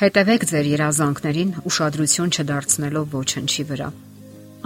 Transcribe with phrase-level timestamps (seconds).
[0.00, 3.88] Հետևեք ձեր երազանքներին ուշադրություն չդարձնելով ոչնչի վրա։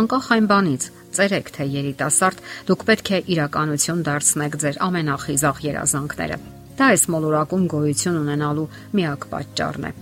[0.00, 6.40] Անկախ այն բանից, ծերեք թե երիտասարդ, դուք պետք է իրականություն դարձնեք ձեր ամենախիզախ երազանքները։
[6.80, 8.68] Դա այս մոլորակում գոյություն ունենալու
[8.98, 9.92] միակ պատճառն է։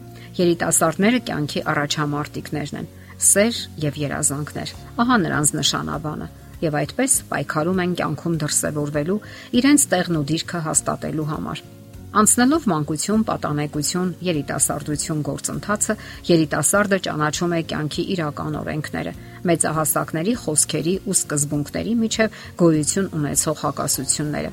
[0.41, 2.93] Երիտասարդները կյանքի առաջամարտիկներն են։
[3.29, 6.35] Սեր եւ երազանքներ։ Ահա նրանց նշանաբանը
[6.65, 9.25] եւ այդպես պայքարում են կյանքում դրսևորվելու
[9.61, 11.69] իրենց տեղն ու դիրքը հաստատելու համար։
[12.09, 15.97] Անցնելով մանկություն, պատանեկություն, երիտասարդություն գործընթացը,
[16.29, 19.13] երիտասարդը ճանաչում է կյանքի իրական օրենքները,
[19.51, 24.53] մեծահասակների խոսքերի ու սկզբունքների միջև գոյություն ունեցող հակասությունները։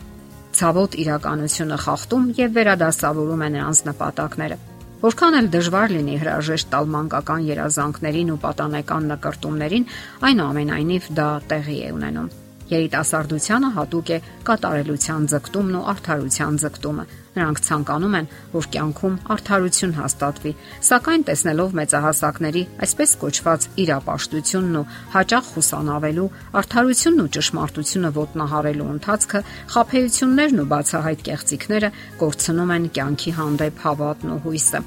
[0.55, 4.61] Ցավոտ իրականությունը խախտում եւ վերադասավորում է նրանց նպատակները։
[5.05, 9.91] Որքան էլ դժվար լինի հրաժեշտ տալ մանկական երազանքներին ու պատանեկան նկարտումներին,
[10.31, 12.33] այնուամենայնիվ դա տեղի է ունենում։
[12.71, 20.51] Երիտասարդությանը հատուկ է կատարելության ձգտումն ու արդարության ձգտումը, Նրանք ցանկանում են, որ կյանքում արդարություն հաստատվի,
[20.87, 24.83] սակայն տեսնելով մեծահասակների այսպես կոչված իրապաշտությունն ու
[25.15, 26.27] հաճախ խուսանավելու,
[26.61, 29.41] արդարությունն ու ճշմարտությունը ոտնահարելու ընթացքը,
[29.75, 31.91] խափեություններն ու բացահայտ կեղծիքները
[32.23, 34.83] կորցնում են կյանքի հանդեպ հավատն ու հույսը։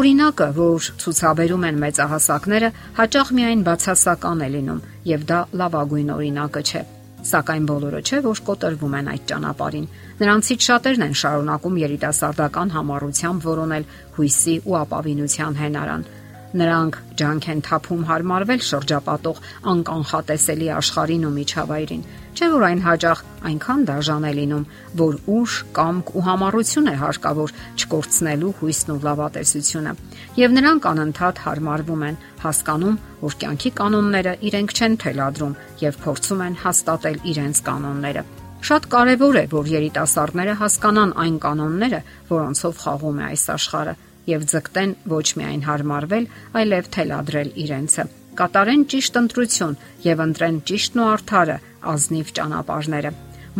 [0.00, 6.84] Օրինակը, որ ցուցաբերում են մեծահասակները, հաճախ միայն բացասական է լինում, եւ դա լավագույն օրինակը չէ
[7.22, 9.84] Սակայն բոլորը չէ, որ կոտրվում են այդ ճանապարհին։
[10.22, 16.06] Նրանցից շատերն են շարունակում երիտասարդական համառությամբ որոնել հույսի ու ապավինության հենարան։
[16.52, 19.38] Նրանք ջանք են թափում հարմարվել շրջապատող
[19.72, 24.66] անկանխատեսելի աշխարհին ու միջավայրին։ Չէ՞ որ այն հաջող այնքան դաժան է լինում,
[25.00, 29.96] որ ուշ, կամք ու համառություն է հարկավոր չկորցնելու հույսն ու լավատեսությունը։
[30.42, 35.58] Եվ նրանք անընդհատ հարմարվում են, հասկանում, որ կյանքի կանոնները իրենք չեն թելադրում
[35.88, 38.24] եւ փորձում են հաստատել իրենց կանոնները։
[38.62, 42.00] Շատ կարևոր է, որ երիտասարդները հասկանան այն կանոնները,
[42.32, 43.94] որոնցով խաղում է այս աշխարհը
[44.28, 46.26] եւ ձգտեն ոչ միայն հարմարվել,
[46.60, 48.04] այլև թելադրել իրենցը։
[48.38, 49.74] Կատարեն ճիշտ ընտրություն
[50.06, 51.56] եւ ընտրեն ճիշտն ու արդարը
[51.92, 53.10] ազնիվ ճանապարհները։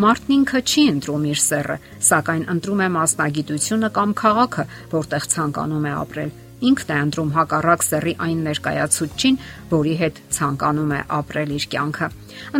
[0.03, 1.75] Մարդն ինքը չի ընտրում իր սեռը,
[2.09, 4.65] սակայն ընտրում է մասնագիտությունը կամ քաղաքը,
[4.95, 9.39] որտեղ ցանկանում է ապրել։ Ինքն է ընտրում հակառակ սեռի այն ներկայացուցչին,
[9.75, 12.11] որի հետ ցանկանում է ապրել իր կյանքը։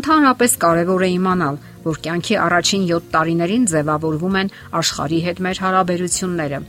[0.03, 6.65] Ընդհանրապես կարևոր է իմանալ, որ կյանքի առաջին 7 տարիներին ձևավորվում են աշխարհի հետ մեր հարաբերությունները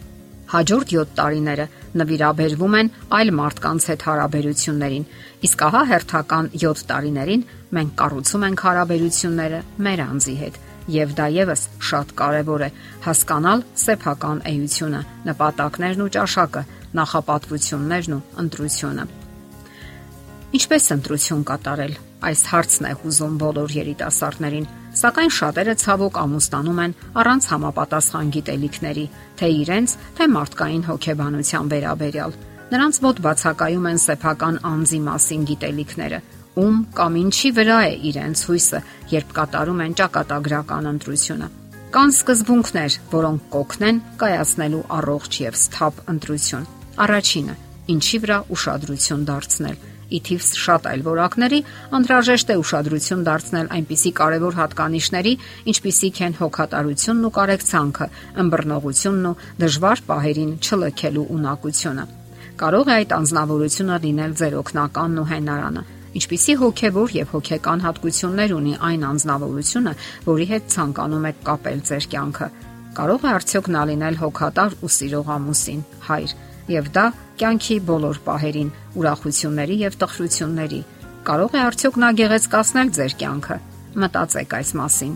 [0.54, 1.66] Հաջորդ 7 տարիները
[1.98, 5.08] նվիրաբերվում են այլ մարդկանց հետ հարաբերություններին,
[5.48, 7.46] իսկ ահա հերթական 7 տարիներին
[7.78, 10.60] մենք կառուցում ենք հարաբերությունները մեր անձի հետ։
[10.94, 12.70] Եվ դա եւս շատ կարեւոր է
[13.08, 16.64] հասկանալ սեփական էությունը, նպատակներն ու ճաշակը,
[17.02, 19.06] նախապատվություններն ու ընտրությունը։
[20.54, 21.94] Ինչպես ընտրություն կատարել։
[22.30, 29.06] Այս հարցն է հուզում բոլոր երիտասարդներին Սակայն շատերը ցավոք ամուսնանում են առանց համապատասխան գիտելիքների,
[29.40, 32.36] թե իրենց, թե մարդկային հոգեբանության վերաբերյալ։
[32.74, 36.20] Նրանց մոտ բացակայում են սեփական անձի մասին գիտելիքները,
[36.62, 38.80] ում կամ ինչի վրա է իրենց հույսը,
[39.14, 41.48] երբ կատարում են ճակատագրական ընտրությունը։
[41.94, 46.70] Կան սկզբունքներ, որոնք կօգնեն կայացնելու առողջ եւ սթափ ընտրություն։
[47.04, 47.56] Առաջինը՝
[47.94, 49.78] ինչի վրա ուշադրություն դարձնել
[50.14, 51.60] ի թիվս շատ այլ որակների,
[51.98, 55.34] անհրաժեշտ է ուշադրություն դարձնել այնպիսի կարևոր հատկանիշների,
[55.74, 58.08] ինչպիսիք են հոգատարությունն ու կարեկցանքը,
[58.44, 62.06] ըմբռնողությունն ու դժվար պահերին չլքելու ունակությունը։
[62.54, 68.74] Կարող է այդ անznավորությունը լինել ձեր օգնականն ու հենարանը, ինչպիսի հոգևոր եւ հոգեկան հատկություններ ունի
[68.90, 69.94] այն անznավորությունը,
[70.30, 72.48] որի հետ ցանկանում եք կապել ձեր կյանքը։
[72.94, 75.80] Կարող է արդյոք նա լինել հոգատար ու սիրող ամուսին,
[76.14, 76.36] հայր,
[76.72, 77.06] եւ դա
[77.40, 78.70] կյանքի բոլոր պահերին,
[79.00, 80.82] ուրախությունների եւ տխրությունների։
[81.28, 83.58] Կարող է արդյոք նա գեղեցկացնել ձեր կյանքը։
[84.04, 85.14] Մտածեք այս մասին։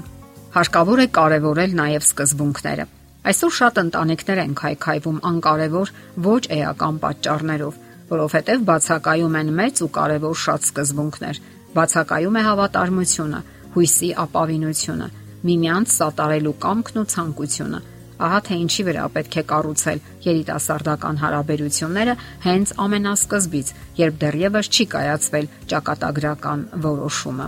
[0.57, 2.86] Հարկավոր է կարևորել նաեւ սկզբունքները։
[3.28, 5.91] Այսօր շատ ընտանիքներ են քայքայվում անկարևոր
[6.28, 7.80] ոչ էական պատճառներով,
[8.12, 11.41] որովհետև բացակայում են մեծ ու կարևոր շատ սկզբունքներ։
[11.75, 13.41] Բացակայում է հավատարմությունը,
[13.75, 15.07] հույսի ապավինությունը,
[15.48, 17.81] միմյանց սատարելու կամքն ու ցանկությունը
[18.18, 22.14] Ահա թե ինչի վրա պետք է կառուցել երիտասարդական հարաբերությունները
[22.48, 23.68] հենց ամենասկզբից,
[24.02, 27.48] երբ դեռևս չի կայացվել ճակատագրական որոշումը։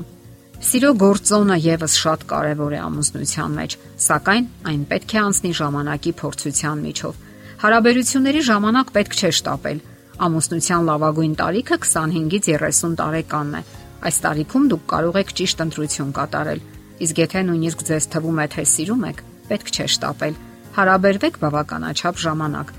[0.60, 3.76] Սիրո գործոնը եւս շատ կարեւոր է ամուսնության մեջ,
[4.06, 7.24] սակայն այն պետք է անցնի ժամանակի փորձության միջով։
[7.64, 9.80] Հարաբերությունների ժամանակ պետք չէ շտապել։
[10.20, 13.64] Ամուսնության լավագույն տարիքը 25-ից 30 տարեկանն է։
[14.10, 16.62] Այս տարիքում դուք կարող եք ճիշտ ընտրություն կատարել։
[17.08, 20.40] Իսկ եթե նույնիսկ ձեզ թվում է, թե սիրում եք, պետք չէ շտապել
[20.80, 22.70] Հարաբերվեք բավականաչափ ժամանակ։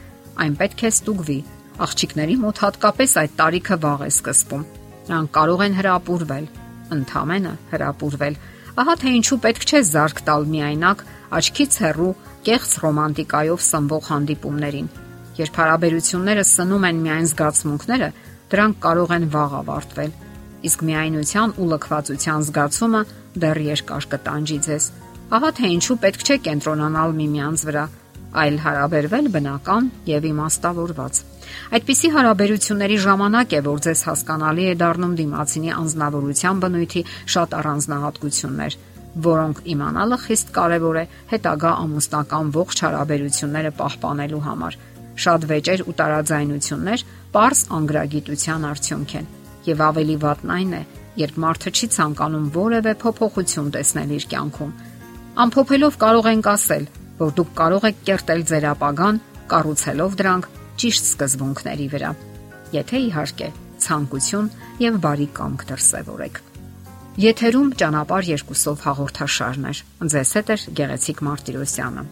[0.40, 1.34] Այն պետք է ստուգվի։
[1.84, 4.62] Աղջիկների մոտ հատկապես այդ տարիքը վաղ է սկսվում։
[5.10, 6.46] Նրանք կարող են հրապուրվել,
[6.96, 8.38] ընդհանրապես հրապուրվել։
[8.80, 11.04] Ահա թե ինչու պետք չէ զարգ տալ միայնակ,
[11.40, 12.14] աչքից հեռու,
[12.48, 14.90] կեղծ ռոմանտիկայով սնվող հանդիպումներին։
[15.40, 18.10] Երբ հարաբերությունները սնում են միայն զգացմունքները,
[18.54, 20.16] դրանք կարող են վաղ ավարտվել։
[20.70, 23.02] Իսկ միայնության ու լքվածության զգացումը
[23.44, 24.88] դեռ երկար կտանջի ձեզ։
[25.30, 27.82] Ահա թե ինչու պետք չէ կենտրոնանալ միմյանց վրա,
[28.40, 31.20] այլ հարաբերվել բնական եւ իմաստավորված։
[31.76, 37.02] Այդպիսի հարաբերությունների ժամանակ է, որ ձեզ հասկանալի է դառնում դիմացինի անznավորության բնույթի
[37.34, 38.76] շատ առանձնահատկություններ,
[39.30, 44.78] որոնք իմանալը խիստ կարևոր է հետագա ամուսնական ողջ հարաբերությունները պահպանելու համար։
[45.20, 47.04] Շատ վեճեր ու տարաձայնություններ
[47.34, 49.34] པարս անգրագիտության արդյունք են։
[49.70, 50.82] Եվ ավելի վատն այն է,
[51.20, 54.72] երբ մարդը չի ցանկանում որևէ փոփոխություն տեսնել իր կյանքում։
[55.38, 56.86] Ամփոփելով կարող ենք ասել,
[57.20, 60.48] որ դուք կարող եք կերտել ձեր ապագան, կառուցելով դրանք
[60.80, 62.10] ճիշտ սկզբունքների վրա։
[62.74, 63.48] Եթե իհարկե
[63.84, 64.48] ցանկություն
[64.82, 66.40] եւ բարի կամք դրսևորեք։
[67.20, 69.72] Եթերում ճանապար երկուսով հաղորդաշարն է։
[70.14, 72.04] Ձեզ հետ է Գեղեցիկ Մարտիրոսյանը։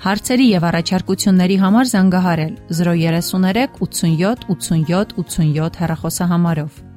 [0.00, 6.89] Հարցերի եւ առաջարկությունների համար զանգահարել 033 87 87 87 հեռախոսահամարով։